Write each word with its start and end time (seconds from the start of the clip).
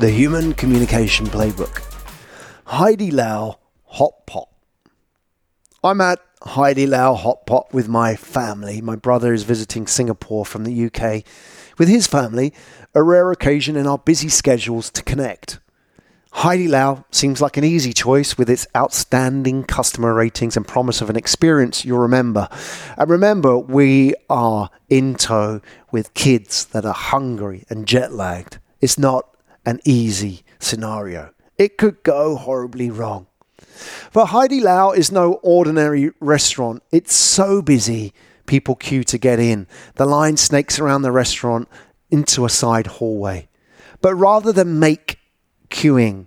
The 0.00 0.08
Human 0.10 0.54
Communication 0.54 1.26
Playbook. 1.26 1.82
Haidilao 2.68 3.56
Hot 3.84 4.26
Pot. 4.26 4.48
I'm 5.84 6.00
at 6.00 6.20
Haidilao 6.40 7.18
Hot 7.18 7.44
Pot 7.44 7.74
with 7.74 7.86
my 7.86 8.16
family. 8.16 8.80
My 8.80 8.96
brother 8.96 9.34
is 9.34 9.42
visiting 9.42 9.86
Singapore 9.86 10.46
from 10.46 10.64
the 10.64 10.86
UK 10.86 11.22
with 11.76 11.88
his 11.88 12.06
family, 12.06 12.54
a 12.94 13.02
rare 13.02 13.30
occasion 13.30 13.76
in 13.76 13.86
our 13.86 13.98
busy 13.98 14.30
schedules 14.30 14.88
to 14.92 15.02
connect. 15.02 15.60
Haidilao 16.32 17.04
seems 17.10 17.42
like 17.42 17.58
an 17.58 17.64
easy 17.64 17.92
choice 17.92 18.38
with 18.38 18.48
its 18.48 18.66
outstanding 18.74 19.64
customer 19.64 20.14
ratings 20.14 20.56
and 20.56 20.66
promise 20.66 21.02
of 21.02 21.10
an 21.10 21.16
experience 21.16 21.84
you'll 21.84 21.98
remember. 21.98 22.48
And 22.96 23.10
remember, 23.10 23.58
we 23.58 24.14
are 24.30 24.70
in 24.88 25.16
tow 25.16 25.60
with 25.92 26.14
kids 26.14 26.64
that 26.64 26.86
are 26.86 26.94
hungry 26.94 27.66
and 27.68 27.86
jet 27.86 28.14
lagged. 28.14 28.60
It's 28.80 28.98
not 28.98 29.29
an 29.64 29.80
easy 29.84 30.42
scenario. 30.58 31.32
It 31.58 31.76
could 31.76 32.02
go 32.02 32.36
horribly 32.36 32.90
wrong. 32.90 33.26
But 34.12 34.28
Haidilao 34.28 34.96
is 34.96 35.12
no 35.12 35.34
ordinary 35.42 36.10
restaurant. 36.20 36.82
It's 36.90 37.14
so 37.14 37.62
busy, 37.62 38.12
people 38.46 38.74
queue 38.74 39.04
to 39.04 39.18
get 39.18 39.38
in. 39.38 39.66
The 39.94 40.06
line 40.06 40.36
snakes 40.36 40.78
around 40.78 41.02
the 41.02 41.12
restaurant 41.12 41.68
into 42.10 42.44
a 42.44 42.50
side 42.50 42.86
hallway. 42.86 43.48
But 44.00 44.14
rather 44.14 44.52
than 44.52 44.78
make 44.78 45.18
queuing, 45.68 46.26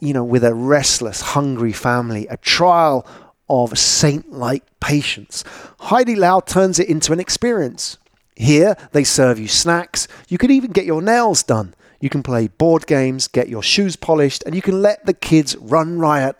you 0.00 0.12
know, 0.12 0.24
with 0.24 0.44
a 0.44 0.54
restless, 0.54 1.20
hungry 1.20 1.72
family, 1.72 2.26
a 2.28 2.36
trial 2.36 3.06
of 3.48 3.78
saint 3.78 4.32
like 4.32 4.62
patience, 4.80 5.44
Haidilao 5.80 6.46
turns 6.46 6.78
it 6.78 6.88
into 6.88 7.12
an 7.12 7.20
experience. 7.20 7.98
Here, 8.36 8.76
they 8.92 9.04
serve 9.04 9.38
you 9.38 9.48
snacks. 9.48 10.08
You 10.28 10.38
can 10.38 10.50
even 10.50 10.72
get 10.72 10.86
your 10.86 11.02
nails 11.02 11.42
done. 11.42 11.74
You 12.04 12.10
can 12.10 12.22
play 12.22 12.48
board 12.48 12.86
games, 12.86 13.28
get 13.28 13.48
your 13.48 13.62
shoes 13.62 13.96
polished, 13.96 14.42
and 14.44 14.54
you 14.54 14.60
can 14.60 14.82
let 14.82 15.06
the 15.06 15.14
kids 15.14 15.56
run 15.56 15.98
riot 15.98 16.36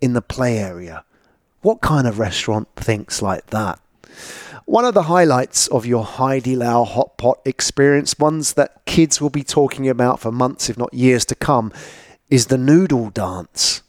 in 0.00 0.14
the 0.14 0.20
play 0.20 0.58
area. 0.58 1.04
What 1.60 1.80
kind 1.80 2.08
of 2.08 2.18
restaurant 2.18 2.66
thinks 2.74 3.22
like 3.22 3.46
that? 3.50 3.78
One 4.64 4.84
of 4.84 4.94
the 4.94 5.04
highlights 5.04 5.68
of 5.68 5.86
your 5.86 6.04
Haidilao 6.04 6.88
hot 6.88 7.18
pot 7.18 7.38
experience, 7.44 8.18
ones 8.18 8.54
that 8.54 8.84
kids 8.84 9.20
will 9.20 9.30
be 9.30 9.44
talking 9.44 9.88
about 9.88 10.18
for 10.18 10.32
months, 10.32 10.68
if 10.68 10.76
not 10.76 10.92
years 10.92 11.24
to 11.26 11.36
come, 11.36 11.72
is 12.28 12.46
the 12.46 12.58
noodle 12.58 13.10
dance. 13.10 13.82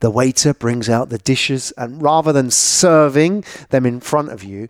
The 0.00 0.10
waiter 0.10 0.52
brings 0.52 0.88
out 0.88 1.10
the 1.10 1.18
dishes, 1.18 1.72
and 1.76 2.02
rather 2.02 2.32
than 2.32 2.50
serving 2.50 3.44
them 3.68 3.86
in 3.86 4.00
front 4.00 4.32
of 4.32 4.42
you, 4.42 4.66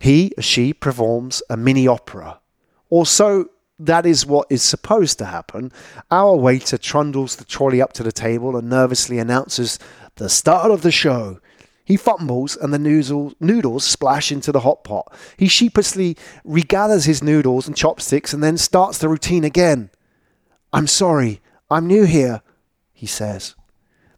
he 0.00 0.32
or 0.38 0.42
she 0.42 0.72
performs 0.72 1.42
a 1.50 1.58
mini 1.58 1.86
opera. 1.86 2.40
Or 2.88 3.04
so 3.04 3.50
that 3.78 4.06
is 4.06 4.24
what 4.24 4.46
is 4.50 4.62
supposed 4.62 5.18
to 5.18 5.24
happen. 5.24 5.72
Our 6.10 6.36
waiter 6.36 6.78
trundles 6.78 7.36
the 7.36 7.44
trolley 7.44 7.82
up 7.82 7.92
to 7.94 8.02
the 8.02 8.12
table 8.12 8.56
and 8.56 8.68
nervously 8.68 9.18
announces 9.18 9.78
the 10.16 10.28
start 10.28 10.70
of 10.70 10.82
the 10.82 10.92
show. 10.92 11.40
He 11.84 11.96
fumbles 11.96 12.56
and 12.56 12.72
the 12.72 12.78
noodles, 13.40 13.84
splash 13.84 14.32
into 14.32 14.52
the 14.52 14.60
hot 14.60 14.84
pot. 14.84 15.12
He 15.36 15.48
sheepishly 15.48 16.16
regathers 16.44 17.04
his 17.04 17.22
noodles 17.22 17.66
and 17.66 17.76
chopsticks 17.76 18.32
and 18.32 18.42
then 18.42 18.56
starts 18.56 18.98
the 18.98 19.08
routine 19.08 19.44
again. 19.44 19.90
I'm 20.72 20.86
sorry, 20.86 21.40
I'm 21.70 21.86
new 21.86 22.04
here, 22.04 22.42
he 22.92 23.06
says. 23.06 23.54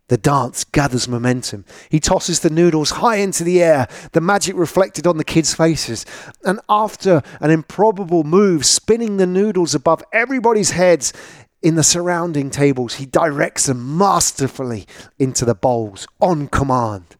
The 0.08 0.16
dance 0.16 0.62
gathers 0.62 1.08
momentum. 1.08 1.64
He 1.88 1.98
tosses 1.98 2.40
the 2.40 2.50
noodles 2.50 2.90
high 2.90 3.16
into 3.16 3.42
the 3.42 3.60
air, 3.62 3.88
the 4.12 4.20
magic 4.20 4.54
reflected 4.56 5.06
on 5.06 5.16
the 5.16 5.24
kids' 5.24 5.54
faces. 5.54 6.06
And 6.44 6.60
after 6.68 7.22
an 7.40 7.50
improbable 7.50 8.22
move, 8.22 8.64
spinning 8.64 9.16
the 9.16 9.26
noodles 9.26 9.74
above 9.74 10.04
everybody's 10.12 10.70
heads 10.70 11.12
in 11.60 11.74
the 11.74 11.82
surrounding 11.82 12.50
tables, 12.50 12.94
he 12.94 13.06
directs 13.06 13.66
them 13.66 13.98
masterfully 13.98 14.86
into 15.18 15.44
the 15.44 15.54
bowls 15.56 16.06
on 16.20 16.46
command. 16.48 17.16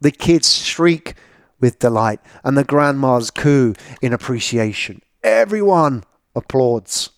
The 0.00 0.12
kids 0.12 0.54
shriek 0.54 1.14
with 1.58 1.80
delight, 1.80 2.20
and 2.44 2.56
the 2.56 2.62
grandmas 2.62 3.32
coo 3.32 3.74
in 4.00 4.12
appreciation. 4.12 5.02
Everyone 5.24 6.04
applauds. 6.36 7.10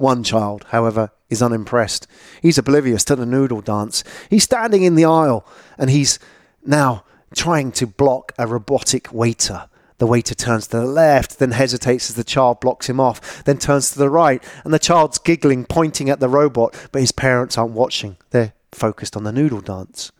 One 0.00 0.22
child, 0.22 0.64
however, 0.70 1.10
is 1.28 1.42
unimpressed. 1.42 2.06
He's 2.40 2.56
oblivious 2.56 3.04
to 3.04 3.16
the 3.16 3.26
noodle 3.26 3.60
dance. 3.60 4.02
He's 4.30 4.44
standing 4.44 4.82
in 4.82 4.94
the 4.94 5.04
aisle 5.04 5.46
and 5.76 5.90
he's 5.90 6.18
now 6.64 7.04
trying 7.34 7.70
to 7.72 7.86
block 7.86 8.32
a 8.38 8.46
robotic 8.46 9.12
waiter. 9.12 9.68
The 9.98 10.06
waiter 10.06 10.34
turns 10.34 10.68
to 10.68 10.78
the 10.78 10.86
left, 10.86 11.38
then 11.38 11.50
hesitates 11.50 12.08
as 12.08 12.16
the 12.16 12.24
child 12.24 12.60
blocks 12.60 12.88
him 12.88 12.98
off, 12.98 13.44
then 13.44 13.58
turns 13.58 13.90
to 13.90 13.98
the 13.98 14.08
right, 14.08 14.42
and 14.64 14.72
the 14.72 14.78
child's 14.78 15.18
giggling, 15.18 15.66
pointing 15.66 16.08
at 16.08 16.18
the 16.18 16.30
robot, 16.30 16.74
but 16.92 17.02
his 17.02 17.12
parents 17.12 17.58
aren't 17.58 17.72
watching. 17.72 18.16
They're 18.30 18.54
focused 18.72 19.18
on 19.18 19.24
the 19.24 19.32
noodle 19.32 19.60
dance. 19.60 20.12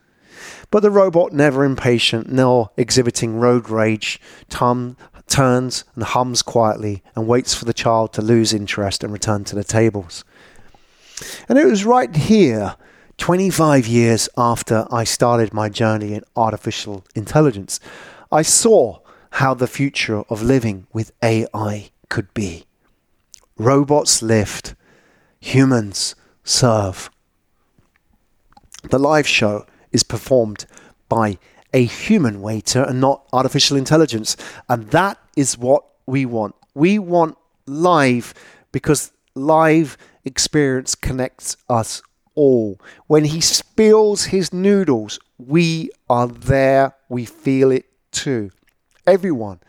But 0.71 0.81
the 0.81 0.91
robot, 0.91 1.33
never 1.33 1.65
impatient 1.65 2.31
nor 2.31 2.71
exhibiting 2.77 3.41
road 3.41 3.71
rage, 3.71 4.21
tum, 4.51 4.99
turns 5.31 5.85
and 5.95 6.05
hums 6.05 6.43
quietly 6.43 7.03
and 7.17 7.27
waits 7.27 7.55
for 7.55 7.65
the 7.65 7.73
child 7.73 8.13
to 8.13 8.21
lose 8.21 8.53
interest 8.53 9.03
and 9.03 9.13
return 9.13 9.45
to 9.45 9.55
the 9.55 9.65
tables. 9.65 10.25
And 11.49 11.59
it 11.59 11.67
was 11.67 11.85
right 11.85 12.15
here, 12.15 12.77
25 13.17 13.87
years 13.87 14.29
after 14.37 14.87
I 14.91 15.05
started 15.05 15.55
my 15.55 15.69
journey 15.69 16.15
in 16.15 16.25
artificial 16.37 17.05
intelligence, 17.15 17.81
I 18.33 18.43
saw 18.43 18.99
how 19.33 19.55
the 19.55 19.67
future 19.67 20.23
of 20.29 20.43
living 20.43 20.87
with 20.93 21.13
AI 21.23 21.91
could 22.09 22.33
be. 22.35 22.65
Robots 23.57 24.23
lift, 24.23 24.75
humans 25.39 26.15
serve. 26.45 27.11
The 28.89 28.99
live 28.99 29.29
show 29.29 29.67
is 29.93 30.03
performed 30.03 30.67
by 31.09 31.39
a 31.73 31.85
human 31.85 32.41
waiter 32.43 32.83
and 32.83 33.01
not 33.01 33.27
artificial 33.33 33.77
intelligence. 33.77 34.37
And 34.69 34.91
that 34.91 35.19
is 35.37 35.57
what 35.57 35.85
we 36.07 36.27
want. 36.27 36.55
We 36.75 36.99
want 36.99 37.37
live 37.67 38.35
because 38.73 39.13
live 39.35 39.97
experience 40.25 40.95
connects 40.95 41.57
us 41.69 42.03
all. 42.35 42.81
When 43.07 43.25
he 43.25 43.41
spills 43.41 44.27
his 44.27 44.53
noodles, 44.53 45.19
we 45.39 45.91
are 46.09 46.27
there, 46.27 46.95
we 47.09 47.25
feel 47.25 47.71
it 47.71 47.87
too. 48.11 48.51
Everyone, 49.07 49.61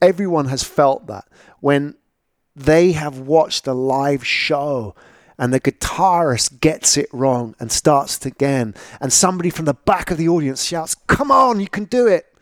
everyone 0.00 0.46
has 0.46 0.62
felt 0.62 1.06
that. 1.06 1.26
When 1.60 1.94
they 2.54 2.92
have 2.92 3.18
watched 3.18 3.66
a 3.66 3.74
live 3.74 4.26
show 4.26 4.94
and 5.38 5.52
the 5.52 5.60
guitarist 5.60 6.60
gets 6.60 6.96
it 6.96 7.08
wrong 7.12 7.54
and 7.60 7.70
starts 7.70 8.16
it 8.18 8.26
again, 8.26 8.74
and 9.00 9.12
somebody 9.12 9.50
from 9.50 9.66
the 9.66 9.74
back 9.74 10.10
of 10.10 10.18
the 10.18 10.28
audience 10.28 10.64
shouts, 10.64 10.94
Come 11.06 11.30
on, 11.30 11.60
you 11.60 11.68
can 11.68 11.84
do 11.84 12.06
it. 12.06 12.32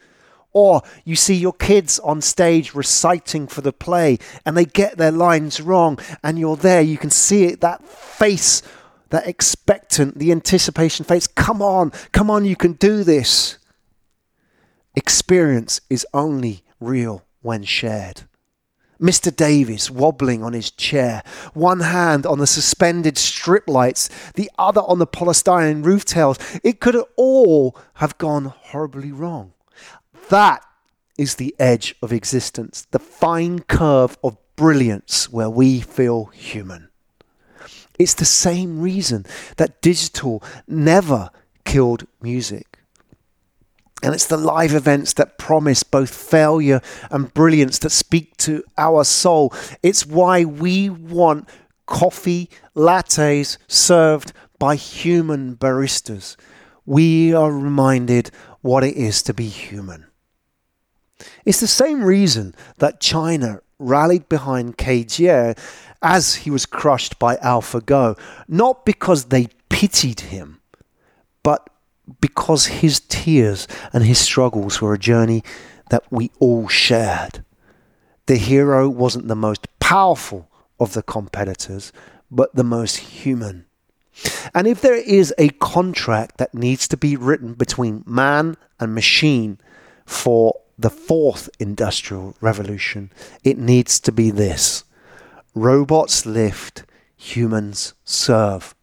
Or 0.53 0.83
you 1.05 1.17
see 1.17 1.35
your 1.35 1.53
kids 1.53 1.99
on 1.99 2.21
stage 2.21 2.75
reciting 2.75 3.49
for 3.49 3.61
the 3.61 3.73
play 3.73 4.19
and 4.47 4.57
they 4.57 4.65
get 4.65 4.97
their 4.97 5.11
lines 5.11 5.61
wrong, 5.61 5.99
and 6.23 6.39
you're 6.39 6.57
there, 6.57 6.81
you 6.81 6.97
can 6.97 7.11
see 7.11 7.45
it, 7.45 7.61
that 7.61 7.83
face, 7.83 8.63
that 9.11 9.27
expectant, 9.27 10.19
the 10.19 10.31
anticipation 10.31 11.05
face. 11.05 11.27
Come 11.27 11.61
on, 11.61 11.91
come 12.13 12.31
on, 12.31 12.45
you 12.45 12.57
can 12.57 12.75
do 12.75 13.03
this. 13.03 13.59
Experience 14.95 15.81
is 15.91 16.07
only 16.15 16.63
real 16.79 17.25
when 17.43 17.65
shared. 17.65 18.23
Mr. 19.01 19.35
Davis 19.35 19.91
wobbling 19.91 20.43
on 20.43 20.53
his 20.53 20.71
chair, 20.71 21.23
one 21.53 21.81
hand 21.81 22.27
on 22.27 22.39
the 22.39 22.47
suspended 22.47 23.19
strip 23.19 23.69
lights, 23.69 24.09
the 24.35 24.51
other 24.59 24.81
on 24.83 24.99
the 24.99 25.07
polystyrene 25.07 25.85
roof 25.85 26.05
tails. 26.05 26.39
It 26.63 26.81
could 26.81 26.97
all 27.17 27.77
have 27.95 28.17
gone 28.19 28.47
horribly 28.47 29.13
wrong. 29.13 29.53
That 30.31 30.65
is 31.19 31.37
the 31.37 31.55
edge 31.59 31.95
of 32.03 32.13
existence, 32.13 32.87
the 32.91 32.99
fine 32.99 33.61
curve 33.61 34.17
of 34.23 34.37
brilliance 34.57 35.31
where 35.31 35.51
we 35.51 35.81
feel 35.81 36.27
human. 36.27 36.89
It's 37.99 38.15
the 38.15 38.25
same 38.25 38.81
reason 38.81 39.25
that 39.57 39.81
digital 39.81 40.43
never 40.67 41.31
killed 41.65 42.07
music. 42.21 42.74
And 44.05 44.13
it's 44.13 44.27
the 44.27 44.37
live 44.37 44.75
events 44.75 45.15
that 45.15 45.39
promise 45.39 45.83
both 45.83 46.15
failure 46.15 46.83
and 47.11 47.33
brilliance 47.33 47.79
that 47.79 47.89
speak 47.89 48.37
to 48.39 48.63
our 48.77 49.03
soul. 49.03 49.51
It's 49.83 50.05
why 50.05 50.45
we 50.45 50.91
want 50.91 51.49
coffee 51.87 52.51
lattes 52.77 53.57
served 53.67 54.35
by 54.59 54.77
human 54.77 55.57
baristas. 55.57 56.37
We 56.85 57.33
are 57.33 57.51
reminded 57.51 58.31
what 58.61 58.85
it 58.85 58.95
is 58.95 59.23
to 59.23 59.33
be 59.33 59.49
human. 59.49 60.05
It's 61.47 61.61
the 61.61 61.67
same 61.67 62.05
reason 62.05 62.55
that 62.81 63.01
China 63.01 63.61
rallied 63.79 64.29
behind 64.29 64.77
Ke 64.77 65.07
Jie 65.09 65.55
as 66.03 66.35
he 66.35 66.51
was 66.51 66.67
crushed 66.67 67.19
by 67.19 67.37
AlphaGo, 67.37 68.19
not 68.49 68.85
because 68.85 69.27
they 69.27 69.49
pitied 69.71 70.21
him, 70.21 70.61
but 71.43 71.71
because 72.21 72.67
his 72.67 73.01
tears 73.01 73.67
and 73.93 74.05
his 74.05 74.19
struggles 74.19 74.81
were 74.81 74.95
a 74.95 74.99
journey 74.99 75.43
that 75.91 76.05
we 76.11 76.31
all 76.39 76.69
shared. 76.69 77.45
The 78.27 78.37
hero 78.37 78.89
wasn't 78.89 79.29
the 79.29 79.37
most 79.37 79.67
powerful 79.79 80.49
of 80.81 80.95
the 80.95 81.03
competitors, 81.03 81.93
but 82.31 82.55
the 82.55 82.65
most 82.65 82.97
human. 82.97 83.67
And 84.55 84.67
if 84.67 84.81
there 84.81 84.95
is 84.95 85.35
a 85.39 85.49
contract 85.49 86.39
that 86.39 86.55
needs 86.55 86.87
to 86.89 86.97
be 86.97 87.17
written 87.17 87.55
between 87.55 88.05
man 88.07 88.57
and 88.79 88.95
machine 88.95 89.59
for 90.07 90.61
the 90.79 90.91
fourth 90.91 91.49
industrial 91.59 92.35
revolution, 92.41 93.11
it 93.43 93.59
needs 93.59 94.01
to 94.01 94.13
be 94.13 94.31
this 94.31 94.85
robots 95.55 96.27
lift, 96.27 96.85
humans 97.17 97.95
serve. 98.05 98.74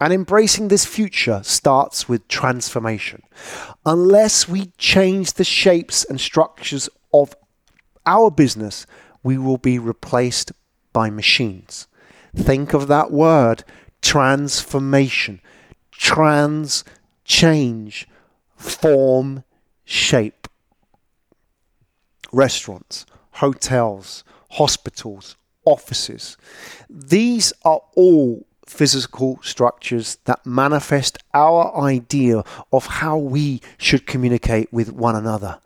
And 0.00 0.12
embracing 0.12 0.68
this 0.68 0.84
future 0.84 1.40
starts 1.42 2.08
with 2.08 2.28
transformation. 2.28 3.22
Unless 3.84 4.48
we 4.48 4.66
change 4.78 5.32
the 5.32 5.44
shapes 5.44 6.04
and 6.04 6.20
structures 6.20 6.88
of 7.12 7.34
our 8.06 8.30
business, 8.30 8.86
we 9.22 9.36
will 9.38 9.58
be 9.58 9.78
replaced 9.78 10.52
by 10.92 11.10
machines. 11.10 11.88
Think 12.34 12.74
of 12.74 12.86
that 12.88 13.10
word 13.10 13.64
transformation, 14.00 15.40
trans, 15.90 16.84
change, 17.24 18.06
form, 18.56 19.42
shape. 19.84 20.46
Restaurants, 22.30 23.06
hotels, 23.32 24.22
hospitals, 24.50 25.36
offices. 25.64 26.36
These 26.88 27.52
are 27.64 27.80
all 27.96 28.46
physical 28.68 29.40
structures 29.42 30.18
that 30.24 30.44
manifest 30.44 31.18
our 31.34 31.74
idea 31.76 32.44
of 32.72 32.86
how 32.86 33.16
we 33.16 33.60
should 33.78 34.06
communicate 34.06 34.72
with 34.72 34.92
one 34.92 35.16
another. 35.16 35.58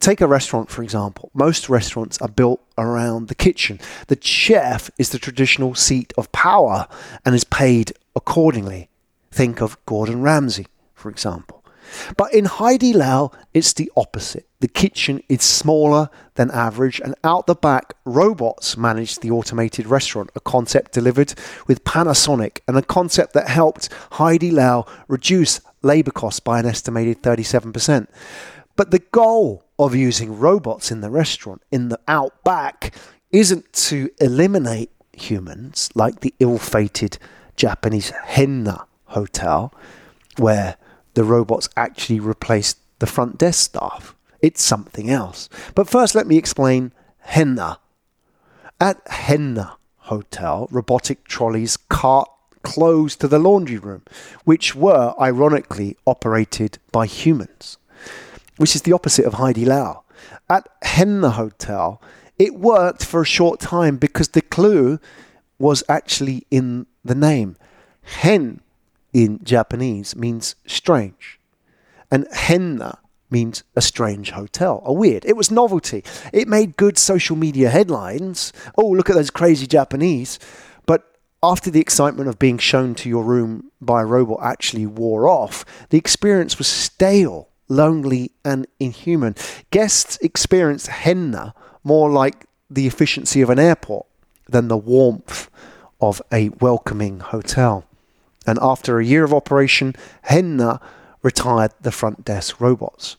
Take 0.00 0.20
a 0.20 0.28
restaurant, 0.28 0.70
for 0.70 0.82
example. 0.82 1.30
Most 1.34 1.68
restaurants 1.68 2.20
are 2.22 2.28
built 2.28 2.60
around 2.78 3.28
the 3.28 3.34
kitchen. 3.34 3.80
The 4.06 4.18
chef 4.20 4.90
is 4.98 5.10
the 5.10 5.18
traditional 5.18 5.74
seat 5.74 6.12
of 6.16 6.30
power 6.32 6.86
and 7.24 7.34
is 7.34 7.44
paid 7.44 7.92
accordingly. 8.14 8.88
Think 9.30 9.60
of 9.60 9.84
Gordon 9.86 10.22
Ramsay, 10.22 10.66
for 10.94 11.10
example. 11.10 11.61
But 12.16 12.32
in 12.32 12.44
Haidilao, 12.46 13.32
it's 13.54 13.72
the 13.72 13.90
opposite. 13.96 14.48
The 14.60 14.68
kitchen 14.68 15.22
is 15.28 15.42
smaller 15.42 16.08
than 16.34 16.50
average, 16.50 17.00
and 17.00 17.14
out 17.24 17.46
the 17.46 17.54
back, 17.54 17.94
robots 18.04 18.76
manage 18.76 19.18
the 19.18 19.30
automated 19.30 19.86
restaurant, 19.86 20.30
a 20.34 20.40
concept 20.40 20.92
delivered 20.92 21.34
with 21.66 21.84
Panasonic, 21.84 22.60
and 22.68 22.76
a 22.76 22.82
concept 22.82 23.32
that 23.34 23.48
helped 23.48 23.88
Haidilao 24.12 24.88
reduce 25.08 25.60
labor 25.82 26.12
costs 26.12 26.40
by 26.40 26.60
an 26.60 26.66
estimated 26.66 27.22
37%. 27.22 28.06
But 28.76 28.90
the 28.90 29.00
goal 29.10 29.64
of 29.78 29.94
using 29.94 30.38
robots 30.38 30.90
in 30.90 31.00
the 31.00 31.10
restaurant, 31.10 31.62
in 31.70 31.88
the 31.88 32.00
outback, 32.08 32.94
isn't 33.30 33.72
to 33.72 34.10
eliminate 34.20 34.90
humans 35.12 35.90
like 35.94 36.20
the 36.20 36.34
ill 36.38 36.58
fated 36.58 37.18
Japanese 37.56 38.10
Henna 38.10 38.86
hotel, 39.06 39.74
where 40.38 40.76
the 41.14 41.24
robots 41.24 41.68
actually 41.76 42.20
replaced 42.20 42.78
the 42.98 43.06
front 43.06 43.38
desk 43.38 43.70
staff. 43.70 44.14
It's 44.40 44.62
something 44.62 45.10
else. 45.10 45.48
But 45.74 45.88
first, 45.88 46.14
let 46.14 46.26
me 46.26 46.36
explain 46.36 46.92
Henna. 47.18 47.78
At 48.80 49.00
Henna 49.08 49.76
Hotel, 49.96 50.68
robotic 50.70 51.24
trolleys 51.24 51.76
cart 51.76 52.28
clothes 52.62 53.16
to 53.16 53.28
the 53.28 53.38
laundry 53.38 53.78
room, 53.78 54.02
which 54.44 54.74
were 54.74 55.14
ironically 55.20 55.96
operated 56.06 56.78
by 56.90 57.06
humans, 57.06 57.78
which 58.56 58.74
is 58.74 58.82
the 58.82 58.92
opposite 58.92 59.24
of 59.24 59.34
Haidilao. 59.34 60.02
At 60.48 60.68
Henna 60.82 61.30
Hotel, 61.30 62.00
it 62.38 62.54
worked 62.54 63.04
for 63.04 63.22
a 63.22 63.26
short 63.26 63.60
time 63.60 63.96
because 63.96 64.28
the 64.28 64.42
clue 64.42 64.98
was 65.58 65.84
actually 65.88 66.46
in 66.50 66.86
the 67.04 67.14
name. 67.14 67.56
Hen 68.02 68.60
in 69.12 69.40
Japanese 69.42 70.16
means 70.16 70.54
strange. 70.66 71.38
And 72.10 72.26
henna 72.32 72.98
means 73.30 73.64
a 73.74 73.80
strange 73.80 74.30
hotel, 74.30 74.82
a 74.84 74.92
weird. 74.92 75.24
It 75.24 75.36
was 75.36 75.50
novelty. 75.50 76.04
It 76.32 76.48
made 76.48 76.76
good 76.76 76.98
social 76.98 77.34
media 77.36 77.70
headlines. 77.70 78.52
Oh, 78.76 78.86
look 78.86 79.08
at 79.08 79.16
those 79.16 79.30
crazy 79.30 79.66
Japanese. 79.66 80.38
But 80.86 81.04
after 81.42 81.70
the 81.70 81.80
excitement 81.80 82.28
of 82.28 82.38
being 82.38 82.58
shown 82.58 82.94
to 82.96 83.08
your 83.08 83.24
room 83.24 83.70
by 83.80 84.02
a 84.02 84.06
robot 84.06 84.40
actually 84.42 84.86
wore 84.86 85.26
off, 85.26 85.64
the 85.88 85.98
experience 85.98 86.58
was 86.58 86.66
stale, 86.66 87.48
lonely, 87.68 88.32
and 88.44 88.66
inhuman. 88.78 89.34
Guests 89.70 90.18
experienced 90.20 90.88
henna 90.88 91.54
more 91.82 92.10
like 92.10 92.46
the 92.70 92.86
efficiency 92.86 93.40
of 93.40 93.50
an 93.50 93.58
airport 93.58 94.06
than 94.48 94.68
the 94.68 94.76
warmth 94.76 95.50
of 96.00 96.20
a 96.30 96.50
welcoming 96.60 97.20
hotel 97.20 97.86
and 98.46 98.58
after 98.60 98.98
a 98.98 99.04
year 99.04 99.24
of 99.24 99.34
operation, 99.34 99.94
Henna 100.22 100.80
retired 101.22 101.72
the 101.80 101.92
front 101.92 102.24
desk 102.24 102.60
robots. 102.60 103.16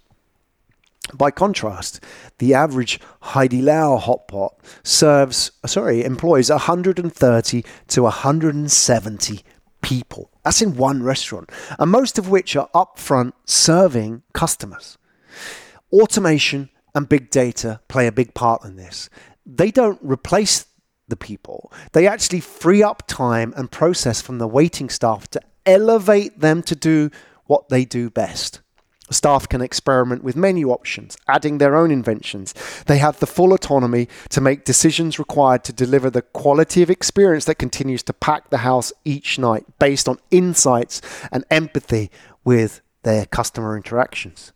By 1.14 1.32
contrast, 1.32 2.00
the 2.38 2.54
average 2.54 3.00
Haidilao 3.24 4.02
hotpot 4.02 4.52
serves, 4.84 5.52
uh, 5.64 5.68
sorry, 5.68 6.04
employs 6.04 6.50
130 6.50 7.66
to 7.90 8.04
170 8.04 9.44
people. 9.82 10.32
That's 10.44 10.62
in 10.62 10.76
one 10.76 11.04
restaurant, 11.04 11.52
and 11.78 11.92
most 11.92 12.18
of 12.18 12.30
which 12.30 12.56
are 12.56 12.70
upfront 12.74 13.34
serving 13.46 14.24
customers. 14.34 14.98
Automation 15.92 16.70
and 16.96 17.10
big 17.10 17.30
data 17.30 17.82
play 17.88 18.08
a 18.08 18.12
big 18.12 18.34
part 18.34 18.64
in 18.64 18.78
this. 18.78 19.10
They 19.46 19.72
don't 19.72 20.00
replace 20.02 20.66
the 21.08 21.18
people. 21.18 21.72
They 21.92 22.08
actually 22.08 22.40
free 22.40 22.82
up 22.84 23.08
time 23.08 23.54
and 23.56 23.72
process 23.72 24.22
from 24.22 24.38
the 24.38 24.48
waiting 24.48 24.90
staff 24.90 25.28
to 25.30 25.42
elevate 25.66 26.40
them 26.40 26.62
to 26.64 26.76
do 26.76 27.10
what 27.46 27.70
they 27.70 27.86
do 27.86 28.10
best. 28.10 28.62
Staff 29.12 29.50
can 29.50 29.62
experiment 29.62 30.24
with 30.24 30.36
menu 30.36 30.72
options, 30.72 31.18
adding 31.28 31.58
their 31.58 31.76
own 31.76 31.92
inventions. 31.92 32.54
They 32.88 32.98
have 32.98 33.20
the 33.20 33.28
full 33.28 33.54
autonomy 33.54 34.08
to 34.30 34.42
make 34.42 34.64
decisions 34.64 35.20
required 35.20 35.64
to 35.66 35.74
deliver 35.74 36.10
the 36.10 36.22
quality 36.22 36.82
of 36.82 36.90
experience 36.90 37.46
that 37.46 37.56
continues 37.56 38.02
to 38.04 38.14
pack 38.14 38.50
the 38.50 38.60
house 38.60 38.94
each 39.04 39.38
night 39.38 39.66
based 39.78 40.08
on 40.08 40.20
insights 40.32 41.02
and 41.32 41.44
empathy 41.52 42.10
with 42.44 42.82
their 43.04 43.26
customer 43.26 43.78
interactions. 43.78 44.52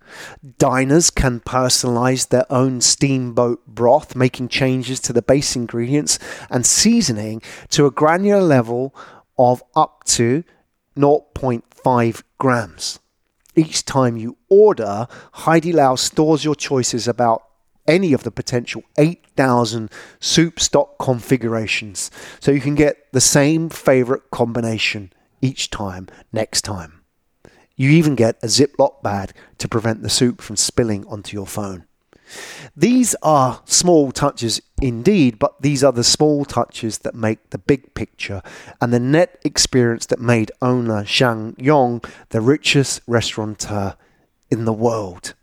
Diners 0.57 1.09
can 1.09 1.39
personalize 1.39 2.29
their 2.29 2.51
own 2.51 2.81
steamboat 2.81 3.65
broth, 3.67 4.15
making 4.15 4.49
changes 4.49 4.99
to 5.01 5.13
the 5.13 5.21
base 5.21 5.55
ingredients 5.55 6.17
and 6.49 6.65
seasoning 6.65 7.41
to 7.69 7.85
a 7.85 7.91
granular 7.91 8.41
level 8.41 8.95
of 9.37 9.63
up 9.75 10.03
to 10.05 10.43
0.5 10.97 12.23
grams. 12.37 12.99
Each 13.55 13.85
time 13.85 14.17
you 14.17 14.37
order, 14.49 15.07
Haidilao 15.35 15.97
stores 15.97 16.43
your 16.43 16.55
choices 16.55 17.07
about 17.07 17.43
any 17.87 18.13
of 18.13 18.23
the 18.23 18.31
potential 18.31 18.83
8,000 18.97 19.89
soup 20.19 20.59
stock 20.59 20.97
configurations 20.99 22.11
so 22.39 22.51
you 22.51 22.61
can 22.61 22.75
get 22.75 23.11
the 23.13 23.21
same 23.21 23.69
favorite 23.69 24.29
combination 24.29 25.13
each 25.41 25.69
time 25.69 26.07
next 26.31 26.63
time. 26.63 27.01
You 27.77 27.91
even 27.91 28.15
get 28.15 28.43
a 28.43 28.47
Ziploc 28.47 29.03
bag 29.03 29.31
to 29.59 29.67
prevent 29.67 30.01
the 30.01 30.09
soup 30.09 30.41
from 30.41 30.55
spilling 30.57 31.05
onto 31.05 31.37
your 31.37 31.45
phone. 31.45 31.85
These 32.75 33.15
are 33.21 33.61
small 33.65 34.11
touches 34.11 34.61
indeed, 34.81 35.39
but 35.39 35.61
these 35.61 35.83
are 35.83 35.93
the 35.93 36.03
small 36.03 36.43
touches 36.43 36.99
that 36.99 37.15
make 37.15 37.51
the 37.51 37.57
big 37.57 37.93
picture 37.93 38.41
and 38.81 38.91
the 38.91 38.99
net 38.99 39.39
experience 39.45 40.05
that 40.07 40.19
made 40.19 40.51
owner 40.61 41.03
Zhang 41.03 41.55
Yong 41.57 42.03
the 42.29 42.41
richest 42.41 43.01
restaurateur 43.07 43.95
in 44.49 44.65
the 44.65 44.73
world. 44.73 45.35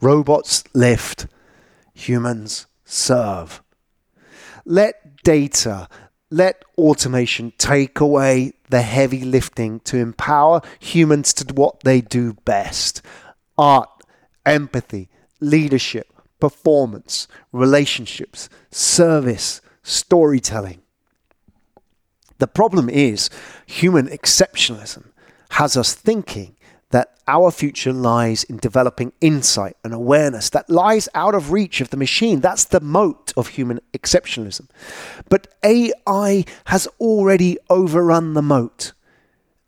Robots 0.00 0.62
lift, 0.74 1.26
humans 1.92 2.66
serve. 2.84 3.62
Let 4.64 5.22
data, 5.22 5.88
let 6.30 6.64
automation 6.78 7.52
take 7.58 8.00
away 8.00 8.52
the 8.68 8.82
heavy 8.82 9.24
lifting 9.24 9.80
to 9.80 9.96
empower 9.96 10.62
humans 10.78 11.34
to 11.34 11.44
do 11.44 11.54
what 11.54 11.80
they 11.80 12.00
do 12.00 12.34
best 12.44 13.02
art, 13.58 13.90
empathy, 14.46 15.08
leadership, 15.40 16.12
performance, 16.38 17.28
relationships, 17.52 18.48
service, 18.70 19.60
storytelling. 19.82 20.80
The 22.38 22.46
problem 22.46 22.88
is 22.88 23.28
human 23.66 24.06
exceptionalism 24.06 25.10
has 25.50 25.76
us 25.76 25.94
thinking 25.94 26.56
that 26.90 27.14
our 27.26 27.50
future 27.50 27.92
lies 27.92 28.44
in 28.44 28.56
developing 28.56 29.12
insight 29.20 29.76
and 29.84 29.94
awareness 29.94 30.50
that 30.50 30.68
lies 30.68 31.08
out 31.14 31.34
of 31.34 31.52
reach 31.52 31.80
of 31.80 31.90
the 31.90 31.96
machine. 31.96 32.40
That's 32.40 32.64
the 32.64 32.80
moat 32.80 33.32
of 33.36 33.48
human 33.48 33.80
exceptionalism. 33.92 34.68
But 35.28 35.46
AI 35.64 36.44
has 36.66 36.88
already 36.98 37.58
overrun 37.68 38.34
the 38.34 38.42
moat. 38.42 38.92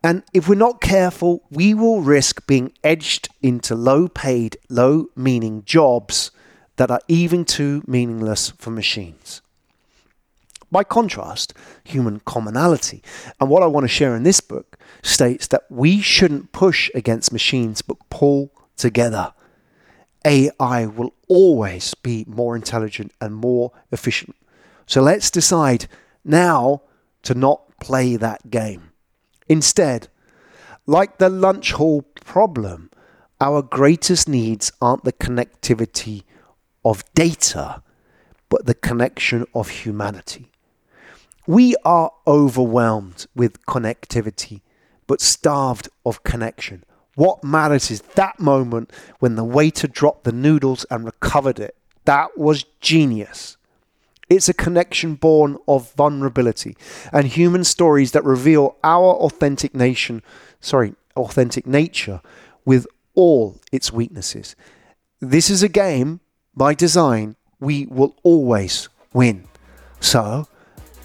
And 0.03 0.25
if 0.35 0.49
we're 0.49 0.57
not 0.57 0.81
careful, 0.81 1.45
we 1.51 1.75
will 1.75 2.01
risk 2.01 2.45
being 2.47 2.73
edged 2.83 3.29
into 3.41 3.77
low 3.77 4.09
paid, 4.09 4.57
low 4.69 5.07
meaning 5.15 5.63
jobs 5.65 6.33
that 6.77 6.91
are 6.91 7.01
even 7.07 7.45
too 7.45 7.83
meaningless 7.87 8.51
for 8.51 8.71
machines. 8.71 9.42
By 10.73 10.83
contrast, 10.83 11.55
human 11.85 12.21
commonality. 12.21 13.03
And 13.39 13.51
what 13.51 13.63
I 13.63 13.67
want 13.67 13.85
to 13.85 13.89
share 13.89 14.17
in 14.17 14.23
this 14.23 14.41
book 14.41 14.79
states 15.03 15.47
that 15.49 15.65
we 15.69 16.01
shouldn't 16.01 16.53
push 16.53 16.91
against 16.95 17.33
machines 17.33 17.83
but 17.83 17.99
pull 18.09 18.51
together. 18.77 19.35
AI 20.25 20.87
will 20.87 21.15
always 21.29 21.95
be 21.95 22.25
more 22.27 22.57
intelligent 22.57 23.13
and 23.21 23.35
more 23.35 23.73
efficient. 23.91 24.35
So 24.87 25.03
let's 25.03 25.31
decide 25.31 25.87
now 26.25 26.83
to 27.23 27.35
not 27.35 27.79
play 27.81 28.17
that 28.17 28.51
game. 28.51 28.93
Instead, 29.49 30.09
like 30.87 31.19
the 31.19 31.29
lunch 31.29 31.73
hall 31.73 32.03
problem, 32.25 32.91
our 33.41 33.63
greatest 33.63 34.29
needs 34.29 34.73
aren't 34.81 35.05
the 35.05 35.13
connectivity 35.13 36.23
of 36.85 37.05
data, 37.15 37.83
but 38.49 38.67
the 38.67 38.75
connection 38.75 39.45
of 39.55 39.69
humanity. 39.69 40.52
We 41.47 41.75
are 41.85 42.13
overwhelmed 42.27 43.27
with 43.35 43.67
connectivity, 43.67 44.61
but 45.07 45.21
starved 45.21 45.89
of 46.07 46.23
connection. 46.23 46.85
What 47.15 47.43
matters 47.43 47.91
is 47.91 48.01
that 48.15 48.39
moment 48.39 48.93
when 49.19 49.35
the 49.35 49.45
waiter 49.45 49.89
dropped 49.89 50.25
the 50.25 50.33
noodles 50.33 50.87
and 50.91 51.05
recovered 51.05 51.59
it. 51.59 51.77
That 52.05 52.39
was 52.39 52.65
genius. 52.81 53.57
It's 54.29 54.49
a 54.49 54.55
connection 54.55 55.17
born 55.17 55.59
of 55.69 55.93
vulnerability 55.95 56.77
and 57.13 57.27
human 57.27 57.65
stories 57.65 58.13
that 58.13 58.25
reveal 58.25 58.77
our 58.83 59.15
authentic 59.15 59.75
nation, 59.75 60.23
sorry, 60.61 60.95
authentic 61.17 61.67
nature 61.67 62.23
with 62.65 62.87
all 63.15 63.61
its 63.73 63.93
weaknesses. 63.93 64.57
This 65.21 65.51
is 65.51 65.63
a 65.63 65.69
game 65.69 66.21
by 66.55 66.73
design 66.73 67.37
we 67.61 67.87
will 67.87 68.17
always 68.23 68.89
win. 69.13 69.45
So, 70.01 70.47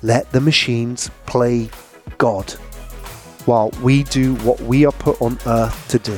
let 0.01 0.31
the 0.31 0.41
machines 0.41 1.09
play 1.25 1.69
God 2.17 2.51
while 3.45 3.71
we 3.81 4.03
do 4.03 4.35
what 4.35 4.59
we 4.61 4.85
are 4.85 4.91
put 4.93 5.21
on 5.21 5.37
earth 5.45 5.87
to 5.89 5.99
do 5.99 6.17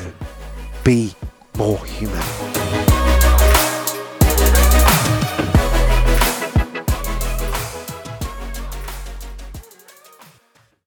be 0.84 1.14
more 1.58 1.84
human. 1.86 2.49